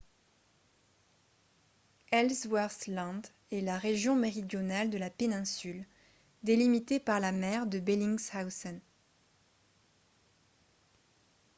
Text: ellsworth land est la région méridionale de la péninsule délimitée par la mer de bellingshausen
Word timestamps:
ellsworth 2.11 2.87
land 2.87 3.21
est 3.51 3.61
la 3.61 3.77
région 3.77 4.15
méridionale 4.15 4.89
de 4.89 4.97
la 4.97 5.11
péninsule 5.11 5.85
délimitée 6.41 6.99
par 6.99 7.19
la 7.19 7.31
mer 7.31 7.67
de 7.67 7.79
bellingshausen 7.79 8.81